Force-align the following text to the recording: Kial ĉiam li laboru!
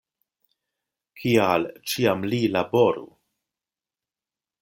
Kial 1.23 1.67
ĉiam 1.91 2.25
li 2.33 2.39
laboru! 2.55 3.05